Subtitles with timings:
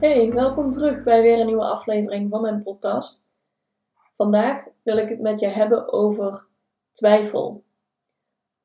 [0.00, 3.24] Hey, welkom terug bij weer een nieuwe aflevering van mijn podcast.
[4.16, 6.46] Vandaag wil ik het met je hebben over
[6.92, 7.64] twijfel.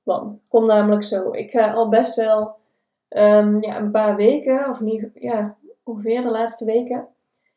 [0.04, 1.32] Want, kom namelijk zo.
[1.32, 2.56] Ik ga al best wel
[3.09, 7.08] um, ja, een paar weken, of niet, ja, ongeveer de laatste weken,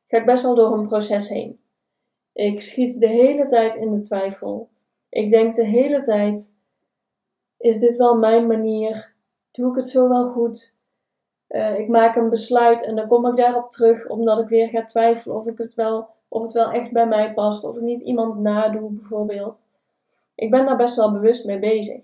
[0.06, 1.60] ga ik best wel door een proces heen.
[2.32, 4.68] Ik schiet de hele tijd in de twijfel.
[5.08, 6.52] Ik denk de hele tijd:
[7.56, 9.14] is dit wel mijn manier?
[9.50, 10.75] Doe ik het zo wel goed?
[11.56, 14.84] Uh, ik maak een besluit en dan kom ik daarop terug omdat ik weer ga
[14.84, 17.64] twijfelen of, ik het wel, of het wel echt bij mij past.
[17.64, 19.66] Of ik niet iemand nadoe bijvoorbeeld.
[20.34, 22.02] Ik ben daar best wel bewust mee bezig.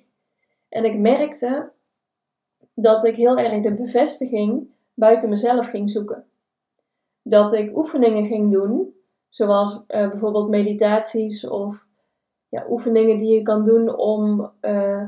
[0.69, 1.70] En ik merkte
[2.75, 6.25] dat ik heel erg de bevestiging buiten mezelf ging zoeken.
[7.22, 8.94] Dat ik oefeningen ging doen,
[9.28, 11.87] zoals uh, bijvoorbeeld meditaties of
[12.48, 15.06] ja, oefeningen die je kan doen om uh,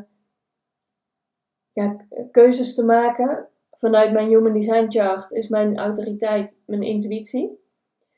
[1.72, 1.96] ja,
[2.30, 3.48] keuzes te maken
[3.84, 7.62] vanuit mijn Human Design Chart is mijn autoriteit mijn intuïtie.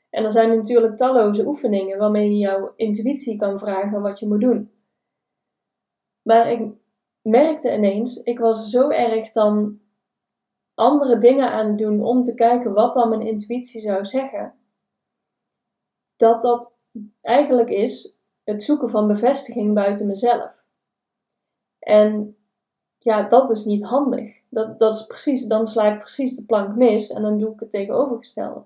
[0.09, 4.41] En er zijn natuurlijk talloze oefeningen waarmee je jouw intuïtie kan vragen wat je moet
[4.41, 4.71] doen.
[6.21, 6.71] Maar ik
[7.21, 9.79] merkte ineens, ik was zo erg dan
[10.73, 14.53] andere dingen aan het doen om te kijken wat dan mijn intuïtie zou zeggen,
[16.15, 16.75] dat dat
[17.21, 20.51] eigenlijk is het zoeken van bevestiging buiten mezelf.
[21.79, 22.36] En
[23.07, 24.35] ja, dat is niet handig.
[24.49, 27.59] Dat, dat is precies, dan sla ik precies de plank mis en dan doe ik
[27.59, 28.61] het tegenovergestelde.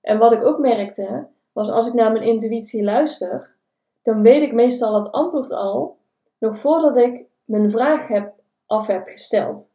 [0.00, 3.54] En wat ik ook merkte, was als ik naar mijn intuïtie luister,
[4.02, 5.96] dan weet ik meestal het antwoord al,
[6.38, 8.32] nog voordat ik mijn vraag heb,
[8.66, 9.70] af heb gesteld.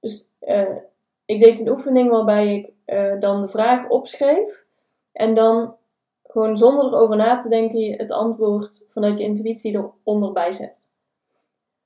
[0.00, 0.76] Dus uh,
[1.24, 4.64] ik deed een oefening waarbij ik uh, dan de vraag opschreef
[5.12, 5.74] en dan
[6.26, 10.82] gewoon zonder erover na te denken het antwoord vanuit je intuïtie eronder bijzet.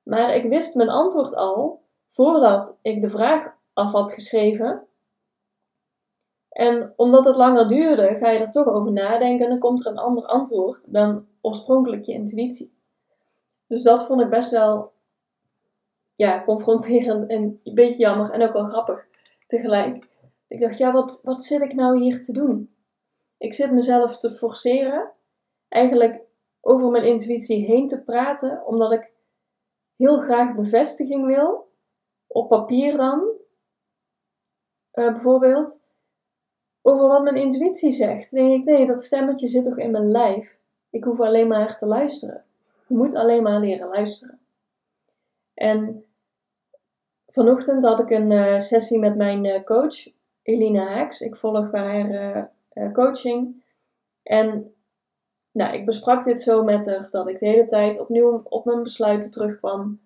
[0.09, 4.87] Maar ik wist mijn antwoord al voordat ik de vraag af had geschreven.
[6.49, 9.93] En omdat het langer duurde, ga je er toch over nadenken en dan komt er
[9.93, 12.75] een ander antwoord dan oorspronkelijk je intuïtie.
[13.67, 14.93] Dus dat vond ik best wel
[16.17, 19.07] ja, confronterend en een beetje jammer en ook wel grappig
[19.47, 20.09] tegelijk.
[20.49, 22.75] Ik dacht, ja, wat, wat zit ik nou hier te doen?
[23.39, 25.11] Ik zit mezelf te forceren,
[25.69, 26.21] eigenlijk
[26.61, 29.15] over mijn intuïtie heen te praten, omdat ik
[29.97, 31.71] heel graag bevestiging wil
[32.27, 33.19] op papier dan,
[34.93, 35.81] uh, bijvoorbeeld,
[36.83, 38.31] over wat mijn intuïtie zegt.
[38.31, 40.59] Dan denk ik, nee, dat stemmetje zit toch in mijn lijf.
[40.91, 42.45] Ik hoef alleen maar te luisteren.
[42.87, 44.39] Je moet alleen maar leren luisteren.
[45.55, 46.05] En
[47.27, 50.09] vanochtend had ik een uh, sessie met mijn uh, coach,
[50.43, 51.21] Elina Haaks.
[51.21, 52.51] Ik volg haar
[52.93, 53.65] coaching.
[54.23, 54.76] En
[55.57, 58.83] nou, ik besprak dit zo met haar dat ik de hele tijd opnieuw op mijn
[58.83, 60.01] besluiten terugkwam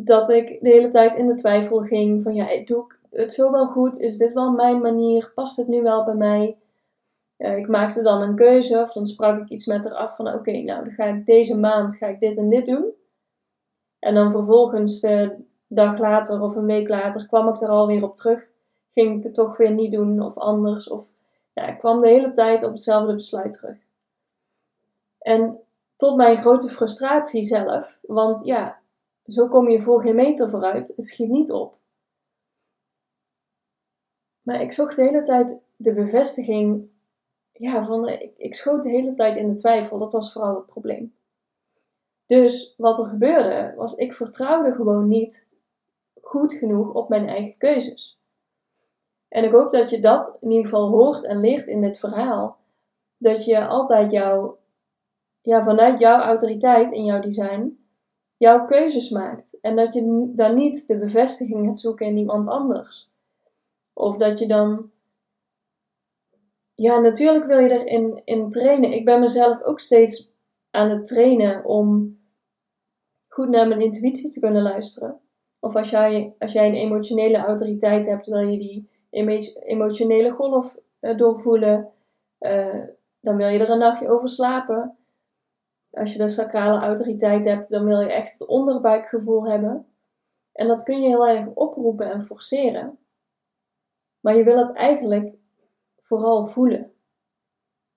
[0.00, 3.50] dat ik de hele tijd in de twijfel ging van ja, doe ik het zo
[3.50, 4.00] wel goed?
[4.00, 5.32] Is dit wel mijn manier?
[5.34, 6.56] Past het nu wel bij mij?
[7.36, 10.50] Ik maakte dan een keuze of dan sprak ik iets met haar af van oké,
[10.50, 12.92] nou dan ga ik deze maand ga ik dit en dit doen.
[13.98, 15.36] En dan vervolgens de
[15.66, 18.48] dag later of een week later kwam ik er alweer op terug.
[18.94, 20.88] Ging ik het toch weer niet doen of anders.
[20.88, 21.10] Of
[21.56, 23.76] ja, ik kwam de hele tijd op hetzelfde besluit terug.
[25.18, 25.60] En
[25.96, 28.80] tot mijn grote frustratie zelf, want ja,
[29.26, 30.92] zo kom je voor geen meter vooruit.
[30.96, 31.78] Het schiet niet op.
[34.42, 36.90] Maar ik zocht de hele tijd de bevestiging.
[37.52, 39.98] Ja, van, ik, ik schoot de hele tijd in de twijfel.
[39.98, 41.14] Dat was vooral het probleem.
[42.26, 45.48] Dus wat er gebeurde, was ik vertrouwde gewoon niet
[46.20, 48.15] goed genoeg op mijn eigen keuzes.
[49.36, 52.56] En ik hoop dat je dat in ieder geval hoort en leert in dit verhaal.
[53.16, 54.58] Dat je altijd jouw,
[55.40, 57.78] ja, vanuit jouw autoriteit in jouw design
[58.36, 59.60] jouw keuzes maakt.
[59.60, 63.10] En dat je dan niet de bevestiging gaat zoeken in iemand anders.
[63.92, 64.90] Of dat je dan.
[66.74, 68.92] Ja, natuurlijk wil je erin in trainen.
[68.92, 70.32] Ik ben mezelf ook steeds
[70.70, 72.18] aan het trainen om
[73.28, 75.20] goed naar mijn intuïtie te kunnen luisteren.
[75.60, 78.94] Of als jij, als jij een emotionele autoriteit hebt, wil je die
[79.64, 81.92] emotionele golf uh, doorvoelen.
[82.40, 82.84] Uh,
[83.20, 84.96] dan wil je er een nachtje over slapen.
[85.90, 89.86] Als je de sacrale autoriteit hebt, dan wil je echt het onderbuikgevoel hebben.
[90.52, 92.98] En dat kun je heel erg oproepen en forceren.
[94.20, 95.34] Maar je wil het eigenlijk
[96.00, 96.92] vooral voelen.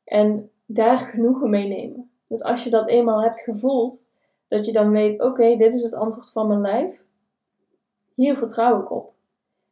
[0.03, 2.11] En daar genoegen mee nemen.
[2.27, 4.07] Dus als je dat eenmaal hebt gevoeld,
[4.47, 7.03] dat je dan weet: oké, dit is het antwoord van mijn lijf.
[8.13, 9.13] Hier vertrouw ik op.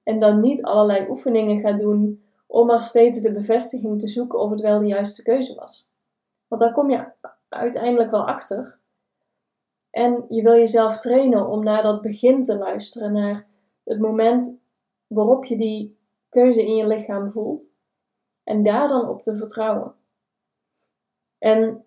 [0.08, 4.50] En dan niet allerlei oefeningen gaat doen om maar steeds de bevestiging te zoeken of
[4.50, 5.90] het wel de juiste keuze was.
[6.48, 7.12] Want daar kom je
[7.50, 8.80] uiteindelijk wel achter.
[9.90, 13.46] En je wil jezelf trainen om naar dat begin te luisteren, naar
[13.84, 14.58] het moment
[15.08, 15.98] waarop je die
[16.30, 17.72] keuze in je lichaam voelt.
[18.44, 19.96] En daar dan op te vertrouwen.
[21.38, 21.86] En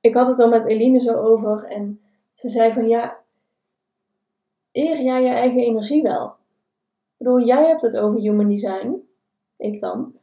[0.00, 2.00] ik had het er met Eline zo over en
[2.32, 3.26] ze zei van ja,
[4.72, 6.26] eer jij je eigen energie wel?
[6.26, 9.02] Ik bedoel, jij hebt het over human design,
[9.56, 10.14] ik dan.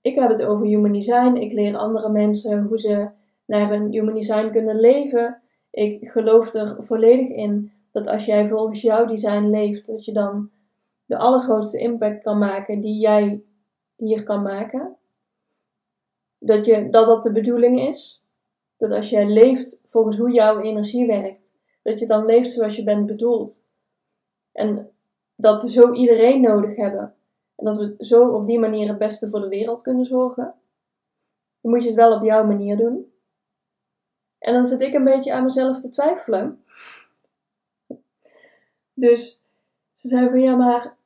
[0.00, 3.08] Ik heb het over human design, ik leer andere mensen hoe ze
[3.44, 5.42] naar een human design kunnen leven.
[5.70, 10.50] Ik geloof er volledig in dat als jij volgens jouw design leeft, dat je dan
[11.06, 13.42] de allergrootste impact kan maken die jij
[13.96, 14.96] hier kan maken.
[16.38, 18.22] Dat, je, dat dat de bedoeling is.
[18.76, 21.39] Dat als jij leeft volgens hoe jouw energie werkt,
[21.82, 23.64] dat je dan leeft zoals je bent bedoeld.
[24.52, 24.92] En
[25.34, 27.14] dat we zo iedereen nodig hebben.
[27.56, 30.54] En dat we zo op die manier het beste voor de wereld kunnen zorgen.
[31.60, 33.12] Dan moet je het wel op jouw manier doen.
[34.38, 36.64] En dan zit ik een beetje aan mezelf te twijfelen.
[38.92, 39.42] Dus
[39.94, 40.96] ze zei van ja, maar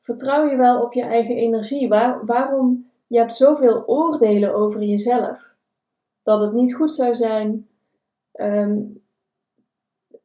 [0.00, 1.88] vertrouw je wel op je eigen energie?
[1.88, 2.90] Waar, waarom?
[3.06, 5.54] Je hebt zoveel oordelen over jezelf.
[6.22, 7.68] Dat het niet goed zou zijn.
[8.36, 8.82] Ehm,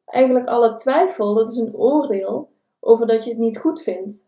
[0.04, 4.24] eigenlijk alle twijfel, dat is een oordeel over dat je het niet goed vindt.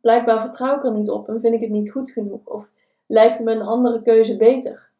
[0.00, 2.46] Blijkbaar vertrouw ik er niet op en vind ik het niet goed genoeg.
[2.46, 2.70] Of
[3.06, 4.90] lijkt me een andere keuze beter.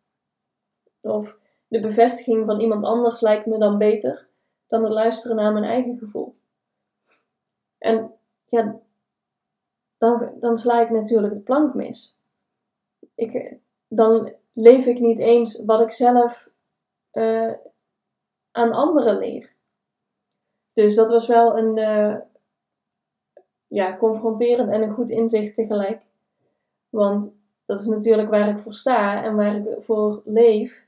[1.01, 1.39] Of
[1.69, 4.29] de bevestiging van iemand anders lijkt me dan beter
[4.67, 6.35] dan het luisteren naar mijn eigen gevoel.
[7.79, 8.15] En
[8.47, 8.81] ja,
[9.99, 12.17] dan, dan sla ik natuurlijk de plank mis.
[13.15, 13.57] Ik,
[13.89, 16.50] dan leef ik niet eens wat ik zelf
[17.13, 17.53] uh,
[18.51, 19.53] aan anderen leer.
[20.73, 22.21] Dus dat was wel een uh,
[23.67, 26.03] ja, confronterend en een goed inzicht tegelijk.
[26.89, 27.37] Want
[27.67, 30.87] dat is natuurlijk waar ik voor sta en waar ik voor leef.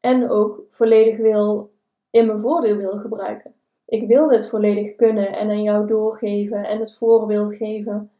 [0.00, 1.70] En ook volledig wil
[2.10, 3.54] in mijn voordeel wil gebruiken.
[3.84, 8.10] Ik wil dit volledig kunnen en aan jou doorgeven en het voorbeeld geven.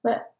[0.00, 0.30] Maar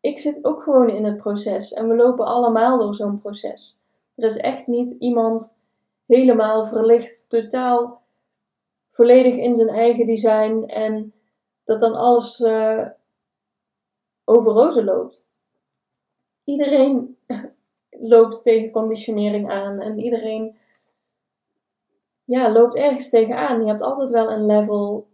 [0.00, 3.81] ik zit ook gewoon in het proces en we lopen allemaal door zo'n proces.
[4.22, 5.58] Er is echt niet iemand
[6.06, 8.02] helemaal verlicht, totaal
[8.90, 11.12] volledig in zijn eigen design en
[11.64, 12.86] dat dan alles uh,
[14.24, 15.28] over rozen loopt.
[16.44, 17.16] Iedereen
[18.12, 20.56] loopt tegen conditionering aan en iedereen
[22.24, 23.60] ja, loopt ergens tegenaan.
[23.60, 25.08] Je hebt altijd wel een level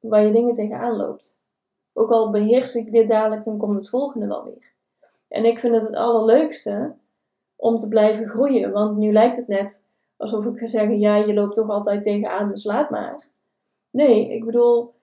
[0.00, 1.36] waar je dingen tegenaan loopt.
[1.92, 4.72] Ook al beheers ik dit dadelijk, dan komt het volgende wel weer.
[5.28, 6.94] En ik vind het het allerleukste
[7.56, 8.72] om te blijven groeien.
[8.72, 9.84] Want nu lijkt het net
[10.16, 13.26] alsof ik ga zeggen: ja, je loopt toch altijd tegenaan, dus laat maar.
[13.90, 14.94] Nee, ik bedoel,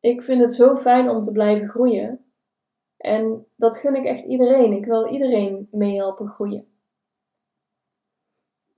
[0.00, 2.24] ik vind het zo fijn om te blijven groeien.
[2.96, 4.72] En dat gun ik echt iedereen.
[4.72, 6.66] Ik wil iedereen meehelpen groeien.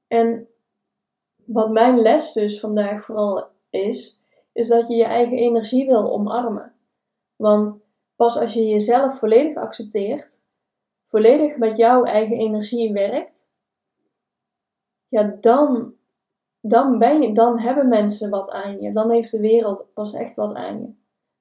[0.07, 0.49] En
[1.45, 4.21] wat mijn les dus vandaag vooral is,
[4.53, 6.75] is dat je je eigen energie wil omarmen.
[7.37, 7.81] Want
[8.17, 10.41] pas als je jezelf volledig accepteert,
[11.15, 13.47] volledig met jouw eigen energie werkt,
[15.09, 15.95] ja, dan,
[16.61, 18.93] dan, ben je, dan hebben mensen wat aan je.
[18.93, 20.93] Dan heeft de wereld pas echt wat aan je.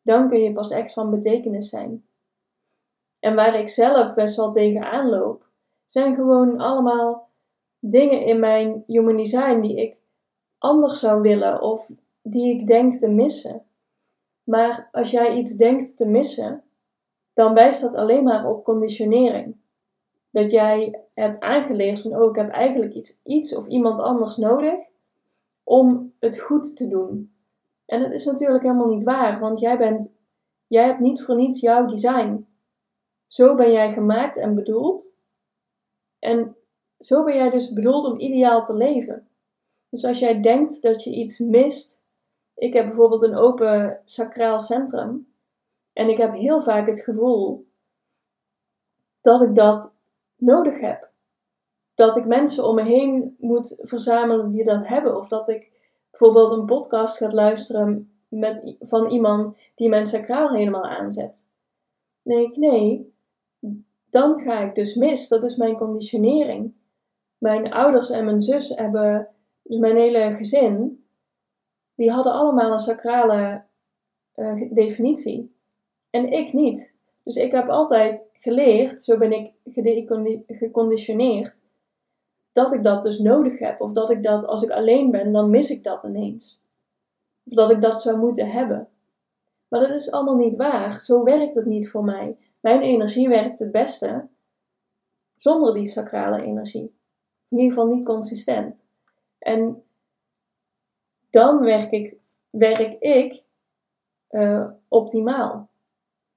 [0.02, 2.06] Dan kun je pas echt van betekenis zijn.
[3.20, 5.46] En waar ik zelf best wel tegenaan loop,
[5.86, 7.30] zijn gewoon allemaal
[7.80, 9.98] dingen in mijn human design die ik
[10.58, 13.66] anders zou willen of die ik denk te missen.
[14.44, 16.64] Maar als jij iets denkt te missen,
[17.34, 19.62] dan wijst dat alleen maar op conditionering.
[20.34, 24.74] Dat jij hebt aangeleerd van, oh, ik heb eigenlijk iets, iets of iemand anders nodig
[25.64, 27.36] om het goed te doen.
[27.86, 30.14] En dat is natuurlijk helemaal niet waar, want jij, bent,
[30.68, 32.48] jij hebt niet voor niets jouw design.
[33.28, 35.16] Zo ben jij gemaakt en bedoeld.
[36.20, 36.56] En
[37.00, 39.28] zo ben jij dus bedoeld om ideaal te leven.
[39.90, 42.04] Dus als jij denkt dat je iets mist,
[42.56, 45.34] ik heb bijvoorbeeld een open sacraal centrum
[45.94, 47.68] en ik heb heel vaak het gevoel
[49.22, 49.96] dat ik dat
[50.44, 51.12] nodig heb.
[51.96, 55.18] Dat ik mensen om me heen moet verzamelen die dat hebben.
[55.18, 55.72] Of dat ik
[56.10, 61.44] bijvoorbeeld een podcast ga luisteren met, van iemand die mijn sacraal helemaal aanzet.
[62.22, 63.14] Nee, nee,
[64.10, 65.28] dan ga ik dus mis.
[65.28, 66.74] Dat is mijn conditionering.
[67.38, 69.28] Mijn ouders en mijn zus hebben,
[69.64, 71.06] dus mijn hele gezin,
[71.96, 73.64] die hadden allemaal een sacrale
[74.36, 75.56] uh, definitie.
[76.10, 76.93] En ik niet.
[77.24, 79.52] Dus ik heb altijd geleerd, zo ben ik
[80.48, 81.64] geconditioneerd,
[82.52, 83.82] dat ik dat dus nodig heb.
[83.82, 86.62] Of dat ik dat, als ik alleen ben, dan mis ik dat ineens.
[87.44, 88.88] Of dat ik dat zou moeten hebben.
[89.68, 91.02] Maar dat is allemaal niet waar.
[91.02, 92.38] Zo werkt het niet voor mij.
[92.60, 94.28] Mijn energie werkt het beste
[95.38, 96.96] zonder die sacrale energie.
[97.48, 98.76] In ieder geval niet consistent.
[99.40, 99.84] En
[101.30, 102.16] dan werk ik,
[102.50, 103.44] werk ik
[104.30, 105.70] uh, optimaal.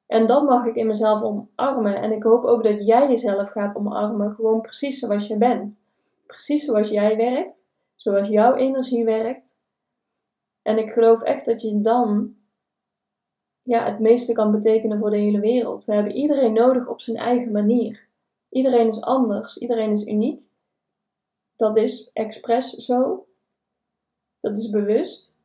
[0.06, 1.94] En dat mag ik in mezelf omarmen.
[1.96, 5.74] En ik hoop ook dat jij jezelf gaat omarmen, gewoon precies zoals je bent.
[6.26, 9.54] Precies zoals jij werkt, zoals jouw energie werkt.
[10.62, 12.36] En ik geloof echt dat je dan
[13.62, 15.84] ja, het meeste kan betekenen voor de hele wereld.
[15.84, 18.06] We hebben iedereen nodig op zijn eigen manier.
[18.48, 20.48] Iedereen is anders, iedereen is uniek.
[21.56, 23.26] Dat is expres zo.
[24.40, 25.36] Dat is bewust.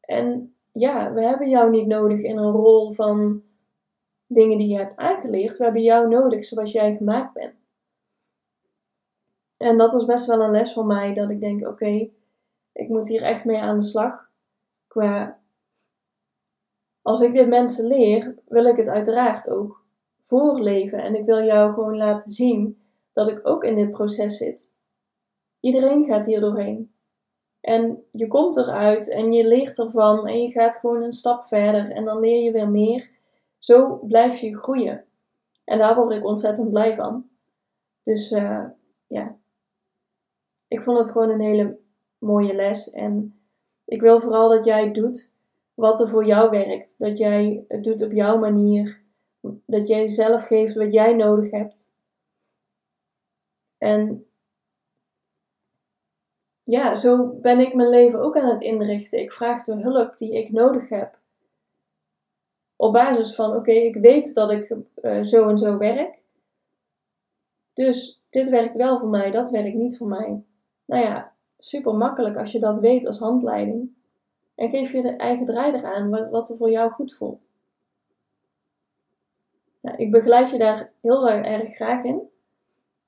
[0.00, 3.42] En ja, we hebben jou niet nodig in een rol van
[4.26, 5.56] dingen die je hebt aangeleerd.
[5.56, 7.54] We hebben jou nodig zoals jij gemaakt bent.
[9.56, 12.10] En dat was best wel een les voor mij, dat ik denk, oké,
[12.72, 14.30] ik moet hier echt mee aan de slag.
[14.86, 15.40] Qua,
[17.02, 19.84] als ik dit mensen leer, wil ik het uiteraard ook
[20.22, 20.98] voorleven.
[20.98, 24.74] En ik wil jou gewoon laten zien dat ik ook in dit proces zit.
[25.60, 26.95] Iedereen gaat hier doorheen.
[27.66, 31.90] En je komt eruit en je leert ervan en je gaat gewoon een stap verder
[31.90, 33.10] en dan leer je weer meer.
[33.58, 35.04] Zo blijf je groeien.
[35.64, 37.28] En daar word ik ontzettend blij van.
[38.02, 38.64] Dus uh,
[39.06, 39.36] ja,
[40.68, 41.78] ik vond het gewoon een hele
[42.18, 42.90] mooie les.
[42.90, 43.40] En
[43.84, 45.32] ik wil vooral dat jij doet
[45.74, 46.98] wat er voor jou werkt.
[46.98, 49.00] Dat jij het doet op jouw manier.
[49.64, 51.90] Dat jij zelf geeft wat jij nodig hebt.
[53.78, 54.25] En
[56.66, 59.20] ja, zo ben ik mijn leven ook aan het inrichten.
[59.20, 61.18] Ik vraag de hulp die ik nodig heb.
[62.76, 66.18] Op basis van, oké, ik weet dat ik uh, zo en zo werk.
[67.74, 70.42] Dus dit werkt wel voor mij, dat werkt niet voor mij.
[70.84, 73.94] Nou ja, super makkelijk als je dat weet als handleiding.
[74.54, 77.48] En geef je de eigen draai eraan, wat, wat er voor jou goed voelt.
[79.96, 82.28] Ik begeleid je daar heel erg graag in.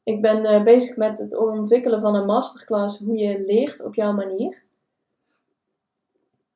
[0.08, 4.12] Ik ben uh, bezig met het ontwikkelen van een masterclass hoe je leert op jouw
[4.12, 4.62] manier.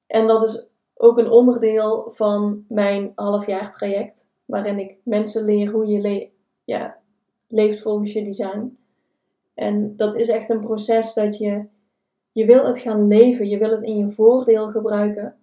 [0.06, 5.86] En dat is ook een onderdeel van mijn halfjaar traject, waarin ik mensen leer hoe
[5.86, 6.30] je
[6.64, 6.98] ja,
[7.46, 8.78] leeft volgens je design.
[9.54, 11.64] En dat is echt een proces dat je,
[12.32, 15.36] je wil het gaan leven, je wil het in je voordeel gebruiken.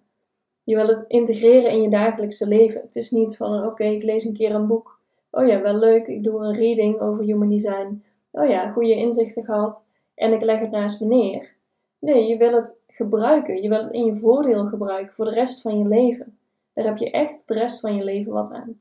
[0.64, 2.80] Je wil het integreren in je dagelijkse leven.
[2.80, 4.99] Het is niet van, oké, ik lees een keer een boek.
[5.30, 8.04] Oh ja, wel leuk, ik doe een reading over human design.
[8.30, 9.84] Oh ja, goede inzichten gehad.
[10.14, 11.54] En ik leg het naast me neer.
[11.98, 13.62] Nee, je wil het gebruiken.
[13.62, 16.38] Je wil het in je voordeel gebruiken voor de rest van je leven.
[16.72, 18.80] Daar heb je echt de rest van je leven wat aan.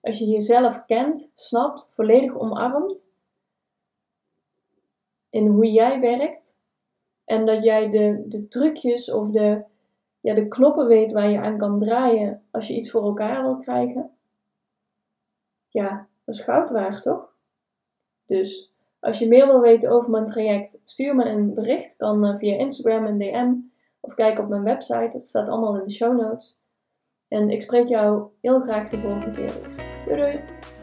[0.00, 3.06] Als je jezelf kent, snapt, volledig omarmt,
[5.30, 6.56] in hoe jij werkt.
[7.24, 9.62] En dat jij de, de trucjes of de,
[10.20, 13.56] ja, de knoppen weet waar je aan kan draaien als je iets voor elkaar wil
[13.56, 14.15] krijgen.
[15.76, 17.34] Ja, dat is goud waard, toch?
[18.26, 21.96] Dus als je meer wil weten over mijn traject, stuur me een bericht.
[21.96, 23.54] Kan eh, via Instagram en DM
[24.00, 25.10] of kijk op mijn website.
[25.16, 26.58] Het staat allemaal in de show notes.
[27.28, 30.04] En ik spreek jou heel graag de volgende keer weer.
[30.06, 30.75] Doei doei!